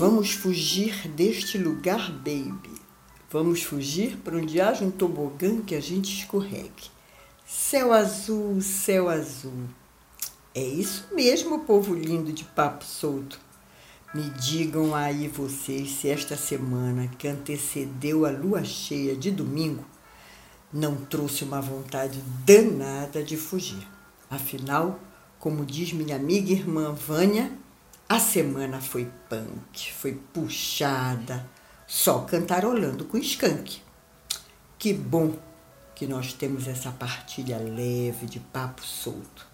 [0.00, 2.72] Vamos fugir deste lugar, baby.
[3.30, 6.90] Vamos fugir para onde haja um tobogã que a gente escorregue.
[7.46, 9.68] Céu azul, céu azul.
[10.54, 13.38] É isso mesmo, povo lindo de papo solto.
[14.14, 19.84] Me digam aí vocês se esta semana que antecedeu a lua cheia de domingo
[20.72, 23.86] não trouxe uma vontade danada de fugir.
[24.30, 24.98] Afinal,
[25.38, 27.52] como diz minha amiga e irmã Vânia,
[28.10, 31.48] a semana foi punk, foi puxada,
[31.86, 33.80] só cantarolando com skunk.
[34.76, 35.36] Que bom
[35.94, 39.46] que nós temos essa partilha leve de papo solto.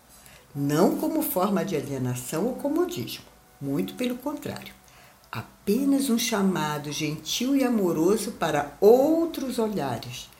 [0.55, 3.27] Não como forma de alienação ou comodismo,
[3.61, 4.73] muito pelo contrário.
[5.31, 10.31] Apenas um chamado gentil e amoroso para outros olhares,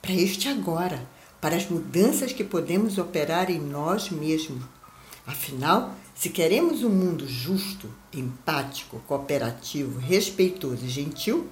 [0.00, 1.06] para este agora,
[1.42, 4.64] para as mudanças que podemos operar em nós mesmos.
[5.26, 11.48] Afinal, se queremos um mundo justo, empático, cooperativo, respeitoso e gentil,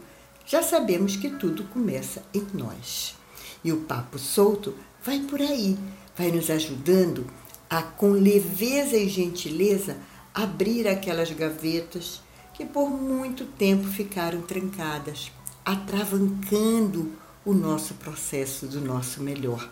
[0.47, 3.17] já sabemos que tudo começa em nós.
[3.65, 5.77] E o papo solto vai por aí,
[6.17, 7.27] vai nos ajudando
[7.69, 9.97] a, com leveza e gentileza,
[10.33, 15.33] abrir aquelas gavetas que por muito tempo ficaram trancadas,
[15.65, 17.13] atravancando
[17.45, 19.69] o nosso processo do nosso melhor.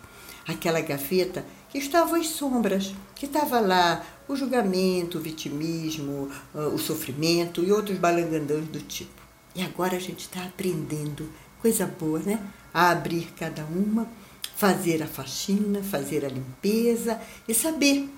[0.47, 1.45] Aquela gaveta
[1.77, 7.97] estavam as sombras, que estava lá o julgamento, o vitimismo, ah, o sofrimento e outros
[7.97, 9.21] balangandãs do tipo.
[9.55, 11.29] E agora a gente está aprendendo,
[11.61, 12.39] coisa boa, né?
[12.73, 14.07] A abrir cada uma,
[14.55, 18.09] fazer a faxina, fazer a limpeza e saber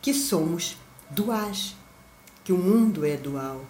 [0.00, 0.76] que somos
[1.10, 1.74] duais,
[2.44, 3.64] que o mundo é dual,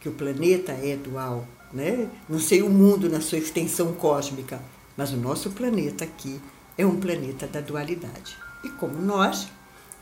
[0.00, 2.08] que o planeta é dual, né?
[2.28, 4.60] Não sei o mundo na sua extensão cósmica,
[4.96, 6.40] mas o nosso planeta aqui
[6.76, 8.36] é um planeta da dualidade.
[8.66, 9.46] E como nós,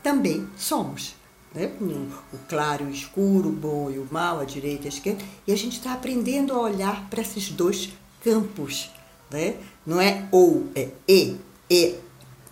[0.01, 1.15] também somos.
[1.53, 1.71] Né?
[2.33, 5.23] O claro e o escuro, o bom e o mal, a direita e a esquerda.
[5.45, 7.91] E a gente está aprendendo a olhar para esses dois
[8.23, 8.89] campos.
[9.29, 9.57] Né?
[9.85, 11.37] Não é ou, é e,
[11.69, 11.95] e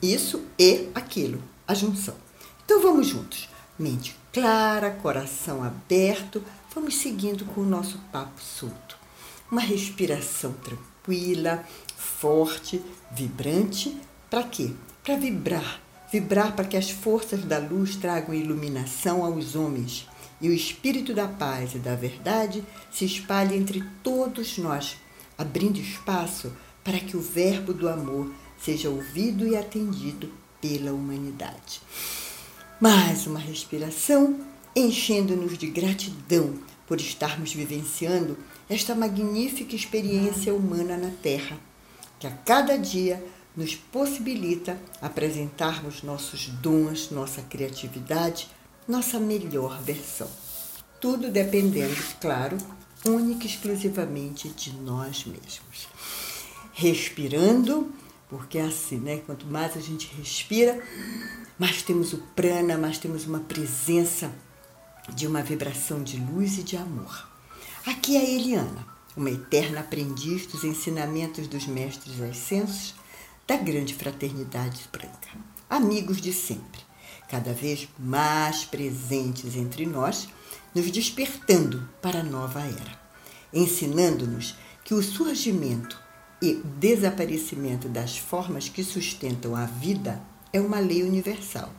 [0.03, 2.16] isso e aquilo, a junção.
[2.63, 3.50] Então vamos juntos.
[3.80, 6.44] Mente clara, coração aberto,
[6.75, 8.97] vamos seguindo com o nosso papo solto.
[9.51, 11.63] Uma respiração tranquila,
[11.97, 12.80] forte,
[13.12, 14.00] vibrante.
[14.30, 14.74] Para quê?
[15.03, 15.82] Para vibrar
[16.13, 20.07] vibrar para que as forças da luz tragam iluminação aos homens
[20.40, 24.96] e o espírito da paz e da verdade se espalhe entre todos nós,
[25.35, 26.53] abrindo espaço
[26.84, 30.31] para que o verbo do amor seja ouvido e atendido
[30.62, 31.81] pela humanidade.
[32.80, 34.40] Mais uma respiração,
[34.75, 38.38] enchendo-nos de gratidão por estarmos vivenciando
[38.69, 41.57] esta magnífica experiência humana na Terra,
[42.19, 43.24] que a cada dia
[43.56, 48.47] nos possibilita apresentarmos nossos dons, nossa criatividade,
[48.88, 50.30] nossa melhor versão.
[51.00, 52.58] Tudo dependendo, claro,
[53.06, 55.88] única e exclusivamente de nós mesmos.
[56.74, 57.94] Respirando,
[58.30, 59.22] porque é assim, né?
[59.25, 60.81] Quanto mais a gente respira,
[61.59, 64.31] mais temos o prana, mais temos uma presença
[65.13, 67.30] de uma vibração de luz e de amor.
[67.86, 72.96] Aqui é a Eliana, uma eterna aprendiz dos ensinamentos dos mestres ascensos
[73.46, 75.30] da grande fraternidade branca.
[75.70, 76.81] Amigos de sempre,
[77.30, 80.30] cada vez mais presentes entre nós,
[80.74, 83.00] nos despertando para a nova era,
[83.54, 86.02] ensinando-nos que o surgimento
[86.42, 90.22] e desaparecimento das formas que sustentam a vida
[90.52, 91.72] é uma lei universal.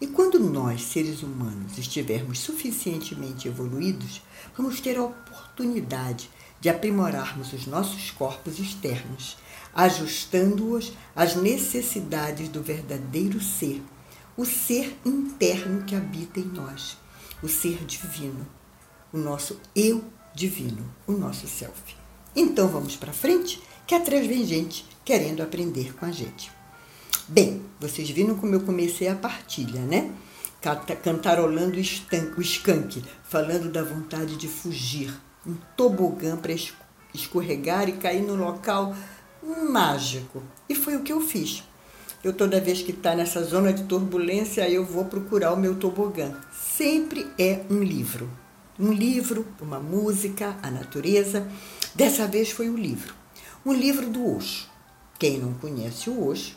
[0.00, 4.22] E quando nós, seres humanos, estivermos suficientemente evoluídos,
[4.56, 6.28] vamos ter a oportunidade
[6.60, 9.36] de aprimorarmos os nossos corpos externos
[9.76, 13.82] ajustando-os às necessidades do verdadeiro ser,
[14.34, 16.96] o ser interno que habita em nós,
[17.42, 18.46] o ser divino,
[19.12, 20.02] o nosso eu
[20.34, 21.94] divino, o nosso self.
[22.34, 26.50] Então vamos para frente, que atrás vem gente querendo aprender com a gente.
[27.28, 30.10] Bem, vocês viram como eu comecei a partilha, né?
[31.02, 35.14] Cantarolando o skunk, falando da vontade de fugir,
[35.46, 36.54] um tobogã para
[37.14, 38.94] escorregar e cair no local
[39.42, 40.42] mágico.
[40.68, 41.62] E foi o que eu fiz.
[42.22, 46.34] Eu toda vez que está nessa zona de turbulência, eu vou procurar o meu tobogã.
[46.52, 48.28] Sempre é um livro.
[48.78, 51.46] Um livro, uma música, a natureza.
[51.94, 53.14] Dessa vez foi o livro.
[53.64, 54.66] Um livro do Osho.
[55.18, 56.56] Quem não conhece o Osho,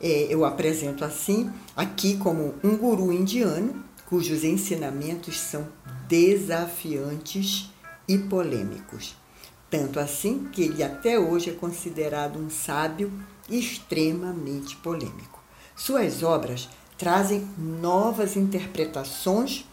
[0.00, 5.68] é, eu apresento assim, aqui como um guru indiano, cujos ensinamentos são
[6.08, 7.70] desafiantes
[8.08, 9.14] e polêmicos.
[9.72, 13.10] Tanto assim que ele até hoje é considerado um sábio
[13.48, 15.42] extremamente polêmico.
[15.74, 19.64] Suas obras trazem novas interpretações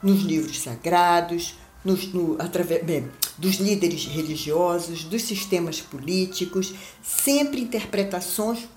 [0.00, 6.72] nos livros sagrados, nos, no, através, bem, dos líderes religiosos, dos sistemas políticos,
[7.02, 8.68] sempre interpretações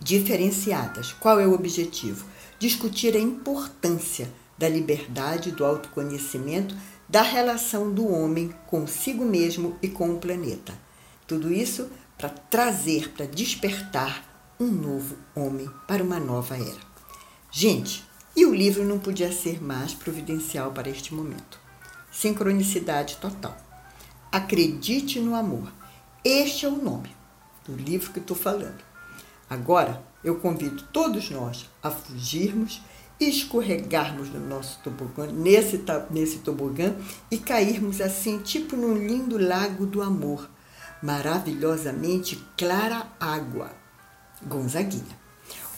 [0.00, 1.12] diferenciadas.
[1.12, 2.26] Qual é o objetivo?
[2.58, 6.74] Discutir a importância da liberdade, do autoconhecimento,
[7.08, 10.74] da relação do homem consigo mesmo e com o planeta.
[11.26, 16.80] Tudo isso para trazer, para despertar um novo homem para uma nova era.
[17.50, 18.04] Gente,
[18.34, 21.58] e o livro não podia ser mais providencial para este momento.
[22.10, 23.56] Sincronicidade total.
[24.32, 25.72] Acredite no amor.
[26.24, 27.14] Este é o nome
[27.64, 28.84] do livro que estou falando.
[29.48, 32.82] Agora, eu convido todos nós a fugirmos,
[33.18, 36.94] escorregarmos no nosso tobogã, nesse, nesse tobogã
[37.30, 40.48] e cairmos assim, tipo num lindo lago do amor,
[41.02, 43.70] maravilhosamente clara água.
[44.42, 45.26] Gonzaguinha.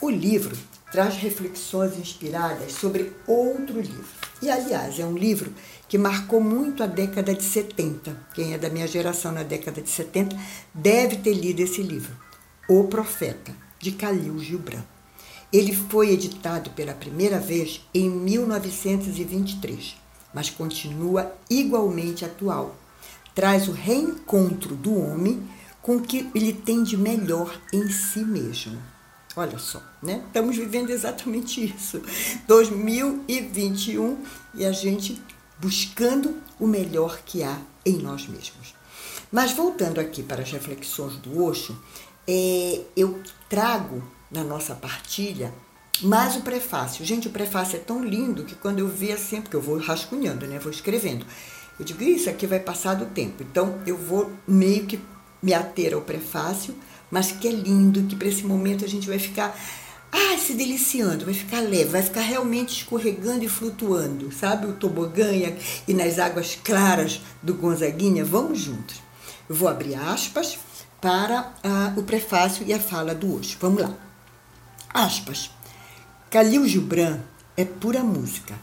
[0.00, 0.56] O livro
[0.90, 4.06] traz reflexões inspiradas sobre outro livro.
[4.40, 5.52] E, aliás, é um livro
[5.88, 8.16] que marcou muito a década de 70.
[8.34, 10.36] Quem é da minha geração na década de 70
[10.72, 12.16] deve ter lido esse livro,
[12.68, 14.82] O Profeta, de Khalil Gibran.
[15.52, 19.96] Ele foi editado pela primeira vez em 1923,
[20.34, 22.76] mas continua igualmente atual.
[23.34, 25.42] Traz o reencontro do homem
[25.80, 28.78] com o que ele tem de melhor em si mesmo.
[29.34, 30.22] Olha só, né?
[30.26, 32.02] Estamos vivendo exatamente isso.
[32.46, 34.18] 2021
[34.54, 35.22] e a gente
[35.58, 38.74] buscando o melhor que há em nós mesmos.
[39.30, 41.78] Mas voltando aqui para as reflexões do Osho,
[42.26, 45.52] é, eu trago na nossa partilha
[46.00, 47.04] mais o prefácio.
[47.04, 50.46] Gente, o prefácio é tão lindo que quando eu ver assim, porque eu vou rascunhando,
[50.46, 50.58] né?
[50.60, 51.26] Vou escrevendo.
[51.76, 53.42] Eu digo, isso aqui vai passar do tempo.
[53.42, 55.00] Então, eu vou meio que
[55.42, 56.72] me ater ao prefácio
[57.10, 59.56] mas que é lindo, que para esse momento a gente vai ficar
[60.10, 64.66] ah, se deliciando, vai ficar leve, vai ficar realmente escorregando e flutuando, sabe?
[64.66, 65.30] O tobogã
[65.86, 69.02] e nas águas claras do Gonzaguinha, vamos juntos.
[69.48, 70.58] Eu vou abrir aspas
[71.00, 73.56] para ah, o prefácio e a fala do hoje.
[73.60, 74.07] Vamos lá.
[74.92, 75.50] Aspas.
[76.30, 77.20] Calil Gibran
[77.56, 78.58] é pura música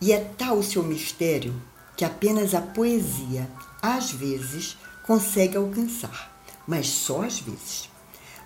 [0.00, 1.54] e é tal o seu mistério
[1.96, 3.48] que apenas a poesia,
[3.80, 6.32] às vezes, consegue alcançar
[6.66, 7.88] mas só às vezes.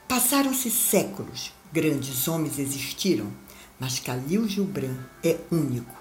[0.08, 3.26] Passaram-se séculos, grandes homens existiram,
[3.78, 5.94] mas Khalil Gibran é único.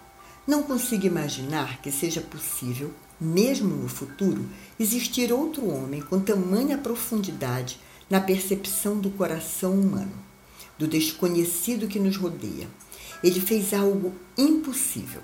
[0.48, 4.48] Não consigo imaginar que seja possível, mesmo no futuro,
[4.80, 7.80] existir outro homem com tamanha profundidade
[8.10, 10.14] na percepção do coração humano,
[10.78, 12.68] do desconhecido que nos rodeia.
[13.24, 15.22] Ele fez algo impossível.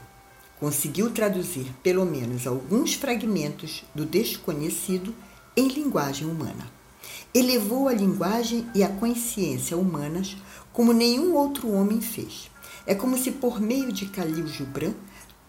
[0.60, 5.14] Conseguiu traduzir pelo menos alguns fragmentos do desconhecido
[5.56, 6.82] em linguagem humana
[7.34, 10.36] elevou a linguagem e a consciência humanas
[10.74, 12.50] como nenhum outro homem fez.
[12.86, 14.94] É como se por meio de Khalil Gibran,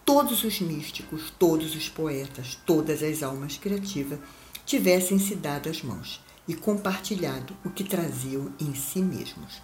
[0.05, 4.19] todos os místicos, todos os poetas, todas as almas criativas
[4.65, 9.61] tivessem se dado as mãos e compartilhado o que traziam em si mesmos.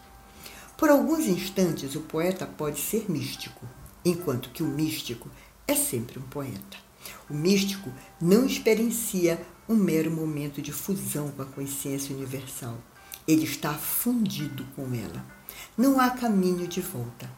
[0.80, 3.68] Por alguns instantes, o poeta pode ser místico,
[4.06, 5.30] enquanto que o místico
[5.68, 6.78] é sempre um poeta.
[7.30, 7.92] O místico
[8.22, 12.78] não experiencia um mero momento de fusão com a consciência universal.
[13.28, 15.26] Ele está fundido com ela.
[15.78, 17.30] Não há caminho de volta.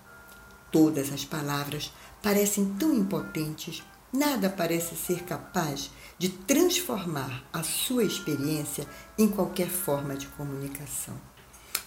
[0.72, 3.82] Todas as palavras parecem tão impotentes,
[4.14, 8.86] nada parece ser capaz de transformar a sua experiência
[9.18, 11.31] em qualquer forma de comunicação.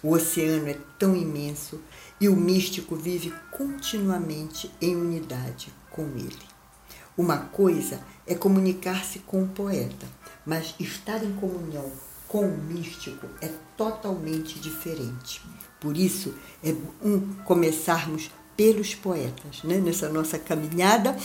[0.04, 1.80] O oceano é tão imenso
[2.20, 6.37] e o místico vive continuamente em unidade com ele.
[7.16, 10.06] Uma coisa é comunicar-se com o poeta,
[10.44, 11.90] mas estar em comunhão
[12.28, 15.40] com o místico é totalmente diferente.
[15.80, 19.62] Por isso, é um começarmos pelos poetas.
[19.64, 19.78] Né?
[19.78, 21.16] Nessa nossa caminhada,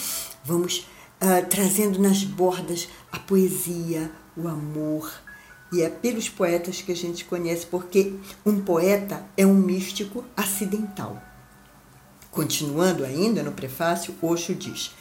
[0.45, 0.87] vamos
[1.21, 5.11] uh, trazendo nas bordas a poesia, o amor.
[5.71, 11.21] E é pelos poetas que a gente conhece, porque um poeta é um místico acidental.
[12.31, 14.91] Continuando ainda no prefácio, Osho diz: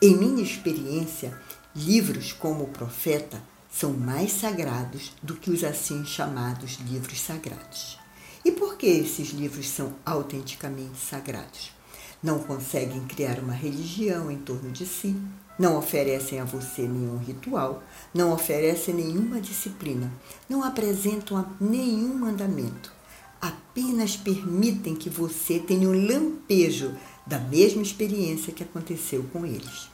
[0.00, 1.38] Em minha experiência,
[1.74, 7.98] livros como o Profeta são mais sagrados do que os assim chamados livros sagrados.
[8.44, 11.75] E por que esses livros são autenticamente sagrados?
[12.22, 15.14] Não conseguem criar uma religião em torno de si,
[15.58, 17.82] não oferecem a você nenhum ritual,
[18.12, 20.12] não oferecem nenhuma disciplina,
[20.48, 22.92] não apresentam nenhum mandamento.
[23.40, 26.94] Apenas permitem que você tenha um lampejo
[27.26, 29.88] da mesma experiência que aconteceu com eles.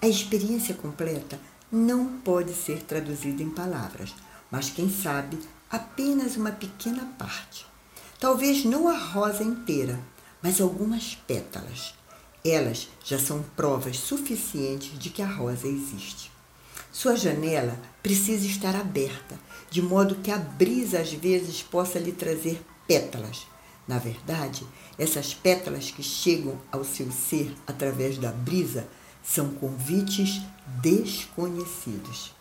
[0.00, 1.38] A experiência completa
[1.70, 4.14] não pode ser traduzido em palavras,
[4.50, 5.38] mas quem sabe
[5.70, 7.66] apenas uma pequena parte.
[8.20, 9.98] Talvez não a rosa inteira,
[10.44, 11.94] mas algumas pétalas.
[12.44, 16.30] Elas já são provas suficientes de que a rosa existe.
[16.92, 22.62] Sua janela precisa estar aberta, de modo que a brisa às vezes possa lhe trazer
[22.86, 23.46] pétalas.
[23.88, 24.66] Na verdade,
[24.98, 28.86] essas pétalas que chegam ao seu ser através da brisa
[29.22, 30.42] são convites
[30.82, 32.34] desconhecidos.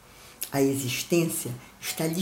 [0.52, 2.22] A existência está lhe,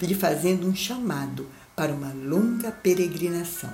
[0.00, 3.72] lhe fazendo um chamado para uma longa peregrinação.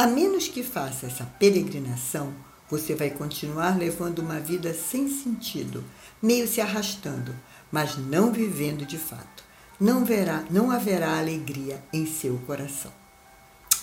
[0.00, 2.32] A menos que faça essa peregrinação,
[2.70, 5.84] você vai continuar levando uma vida sem sentido,
[6.22, 7.36] meio se arrastando,
[7.70, 9.44] mas não vivendo de fato.
[9.78, 12.90] Não, verá, não haverá alegria em seu coração.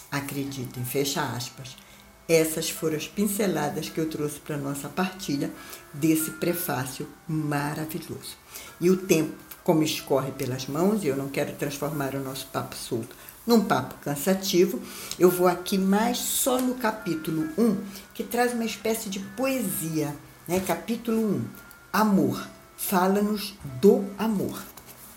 [0.09, 1.77] Acreditem, fecha aspas.
[2.27, 5.51] Essas foram as pinceladas que eu trouxe para nossa partilha
[5.93, 8.36] desse prefácio maravilhoso.
[8.81, 12.75] E o tempo, como escorre pelas mãos, e eu não quero transformar o nosso papo
[12.75, 13.15] solto
[13.48, 14.82] num papo cansativo,
[15.18, 17.77] eu vou aqui mais só no capítulo 1,
[18.13, 20.13] que traz uma espécie de poesia.
[20.46, 20.60] Né?
[20.60, 21.46] Capítulo 1,
[21.94, 22.48] Amor.
[22.75, 24.62] Fala-nos do amor.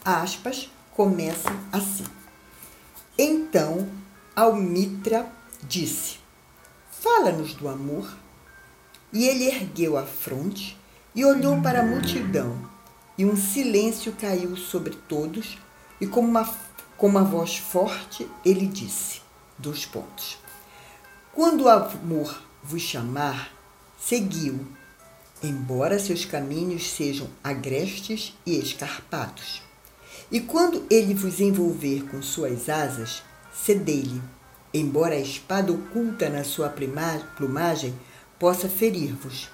[0.03, 2.07] Aspas, começa assim.
[3.19, 3.87] Então,
[4.35, 5.31] Almitra
[5.63, 6.19] disse:
[6.91, 8.11] Fala-nos do amor.
[9.13, 10.79] E ele ergueu a fronte
[11.15, 12.57] e olhou para a multidão,
[13.19, 15.59] e um silêncio caiu sobre todos,
[16.01, 16.49] e com uma,
[17.01, 19.23] com uma voz forte ele disse:
[19.57, 20.37] Dois pontos.
[21.33, 23.51] Quando o amor vos chamar,
[23.99, 24.67] seguiu,
[25.43, 29.63] embora seus caminhos sejam agrestes e escarpados.
[30.31, 34.21] E quando ele vos envolver com suas asas, cedei-lhe
[34.73, 36.73] embora a espada oculta na sua
[37.37, 37.93] plumagem
[38.39, 39.49] possa ferir-vos.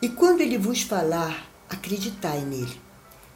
[0.00, 2.80] E quando ele vos falar, acreditai nele,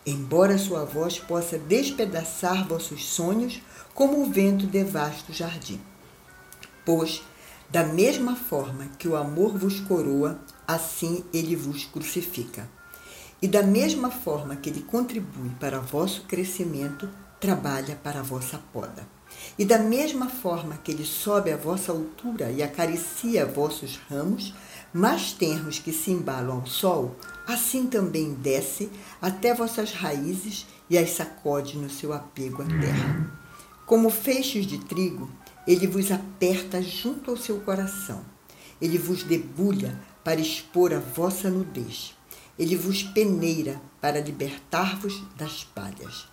[0.04, 3.60] embora sua voz possa despedaçar vossos sonhos
[3.94, 5.80] como o vento devasta o jardim.
[6.84, 7.22] Pois,
[7.70, 12.68] da mesma forma que o amor vos coroa, assim ele vos crucifica.
[13.40, 17.08] E da mesma forma que ele contribui para vosso crescimento,
[17.40, 19.06] trabalha para a vossa poda.
[19.58, 24.54] E da mesma forma que ele sobe à vossa altura e acaricia vossos ramos,
[24.92, 31.10] mais tenros que se embalam ao sol, assim também desce até vossas raízes e as
[31.10, 33.42] sacode no seu apego à terra.
[33.86, 35.30] Como feixes de trigo,
[35.66, 38.24] ele vos aperta junto ao seu coração.
[38.80, 42.14] Ele vos debulha para expor a vossa nudez.
[42.58, 46.26] Ele vos peneira para libertar-vos das palhas.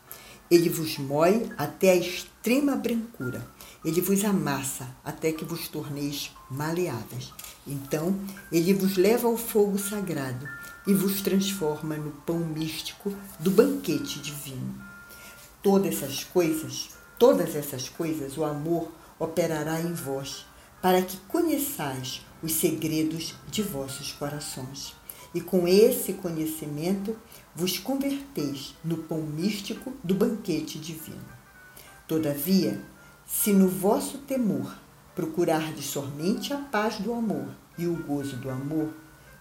[0.50, 3.48] Ele vos moe até a extrema brancura.
[3.86, 7.32] Ele vos amassa até que vos torneis maleáveis.
[7.68, 8.20] Então,
[8.52, 10.48] ele vos leva ao fogo sagrado
[10.88, 14.76] e vos transforma no pão místico do banquete divino.
[15.62, 20.46] Todas essas coisas, todas essas coisas, o amor operará em vós,
[20.82, 24.96] para que conheçais os segredos de vossos corações.
[25.36, 27.16] E com esse conhecimento
[27.54, 31.24] vos converteis no pão místico do banquete divino.
[32.08, 32.82] Todavia,
[33.28, 34.76] se no vosso temor
[35.20, 38.94] procurardes somente a paz do amor e o gozo do amor,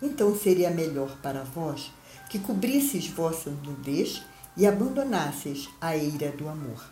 [0.02, 1.92] então seria melhor para vós
[2.28, 4.20] que cobrisseis vossa nudez
[4.56, 6.84] e abandonasseis a eira do amor,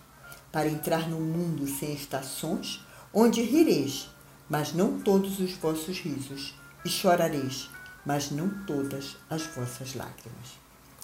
[0.53, 2.81] para entrar num mundo sem estações,
[3.13, 4.09] onde rireis,
[4.49, 7.69] mas não todos os vossos risos, e chorareis,
[8.05, 10.61] mas não todas as vossas lágrimas.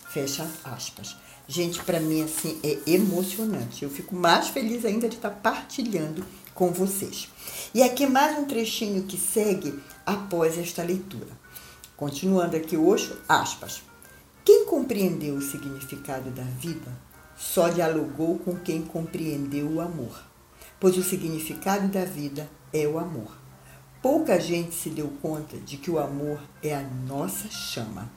[0.08, 1.16] Fecha aspas.
[1.48, 3.82] Gente, para mim, assim, é emocionante.
[3.82, 6.24] Eu fico mais feliz ainda de estar partilhando
[6.54, 7.28] com vocês.
[7.75, 11.28] E aqui mais um trechinho que segue após esta leitura.
[11.97, 13.82] Continuando aqui hoje, aspas.
[14.44, 16.90] Quem compreendeu o significado da vida
[17.37, 20.23] só dialogou com quem compreendeu o amor,
[20.80, 23.37] pois o significado da vida é o amor.
[24.02, 28.11] Pouca gente se deu conta de que o amor é a nossa chama.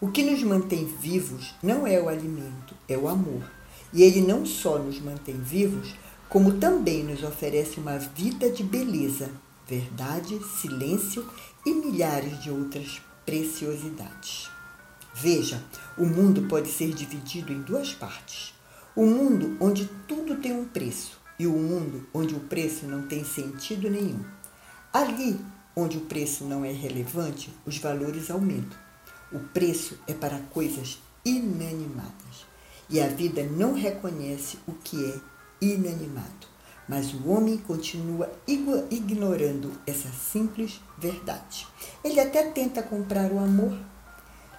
[0.00, 3.42] O que nos mantém vivos não é o alimento, é o amor.
[3.92, 5.94] E ele não só nos mantém vivos,
[6.30, 9.28] como também nos oferece uma vida de beleza,
[9.66, 11.28] verdade, silêncio
[11.66, 14.48] e milhares de outras preciosidades.
[15.12, 15.60] Veja,
[15.98, 18.54] o mundo pode ser dividido em duas partes.
[18.94, 23.24] O mundo onde tudo tem um preço e o mundo onde o preço não tem
[23.24, 24.24] sentido nenhum.
[24.92, 25.38] Ali
[25.74, 28.78] onde o preço não é relevante, os valores aumentam.
[29.32, 32.46] O preço é para coisas inanimadas.
[32.88, 35.20] E a vida não reconhece o que é
[35.60, 36.48] inanimado.
[36.88, 41.66] Mas o homem continua ignorando essa simples verdade.
[42.02, 43.78] Ele até tenta comprar o amor.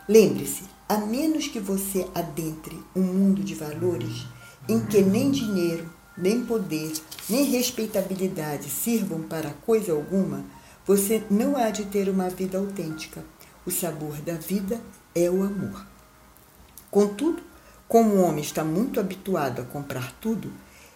[0.07, 4.25] Lembre-se, a menos que você adentre um mundo de valores
[4.67, 6.93] em que nem dinheiro, nem poder,
[7.29, 10.43] nem respeitabilidade sirvam para coisa alguma,
[10.85, 13.23] você não há de ter uma vida autêntica.
[13.65, 14.79] O sabor da vida
[15.13, 15.85] é o amor.
[16.89, 17.41] Contudo,
[17.87, 20.51] como o homem está muito habituado a comprar tudo,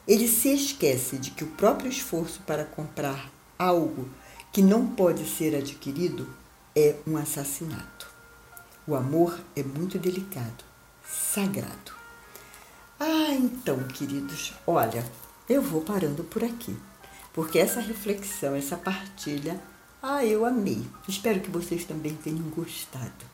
[0.08, 4.08] ele se esquece de que o próprio esforço para comprar algo
[4.52, 6.28] que não pode ser adquirido
[6.76, 8.08] é um assassinato.
[8.88, 10.64] O amor é muito delicado,
[11.04, 11.94] sagrado.
[13.00, 15.04] Ah, então, queridos, olha,
[15.50, 16.76] eu vou parando por aqui,
[17.34, 19.60] porque essa reflexão, essa partilha,
[20.02, 20.86] ah, eu amei.
[21.08, 23.26] Espero que vocês também tenham gostado,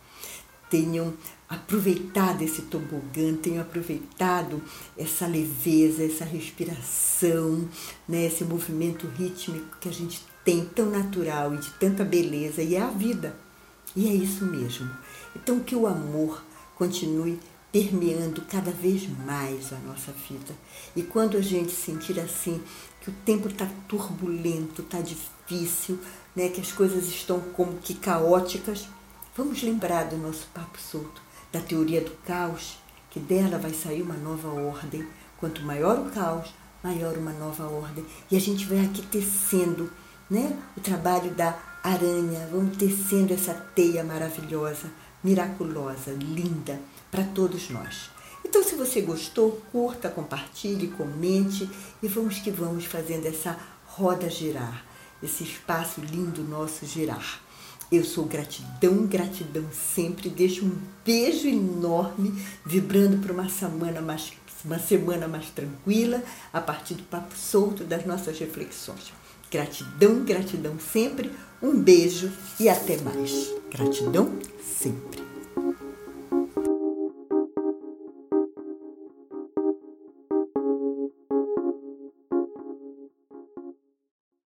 [0.72, 1.14] tenham
[1.50, 4.64] aproveitado esse tobogã, tenham aproveitado
[4.98, 7.68] essa leveza, essa respiração,
[8.08, 12.76] né, esse movimento rítmico que a gente tem tão natural e de tanta beleza, e
[12.76, 13.36] é a vida.
[13.94, 14.90] E é isso mesmo.
[15.36, 16.42] Então, que o amor
[16.76, 17.38] continue
[17.70, 20.56] permeando cada vez mais a nossa vida.
[20.96, 22.62] E quando a gente sentir assim,
[23.02, 26.00] que o tempo está turbulento, está difícil,
[26.34, 28.88] né, que as coisas estão como que caóticas,
[29.36, 31.22] vamos lembrar do nosso papo solto,
[31.52, 32.78] da teoria do caos,
[33.10, 35.08] que dela vai sair uma nova ordem.
[35.38, 38.06] Quanto maior o caos, maior uma nova ordem.
[38.30, 39.92] E a gente vai aqui tecendo
[40.30, 44.92] né, o trabalho da aranha, vamos tecendo essa teia maravilhosa,
[45.24, 48.10] miraculosa, linda para todos nós.
[48.46, 51.70] Então, se você gostou, curta, compartilhe, comente
[52.02, 54.86] e vamos que vamos fazendo essa roda girar,
[55.22, 57.42] esse espaço lindo nosso girar.
[57.92, 60.30] Eu sou gratidão, gratidão sempre.
[60.30, 60.72] Deixo um
[61.06, 62.34] beijo enorme,
[62.66, 64.32] vibrando para uma semana mais
[64.64, 66.22] uma semana mais tranquila,
[66.54, 69.12] a partir do papo solto das nossas reflexões.
[69.50, 71.32] Gratidão, gratidão sempre.
[71.62, 73.54] Um beijo e até mais.
[73.72, 74.32] Gratidão
[74.80, 75.31] sempre.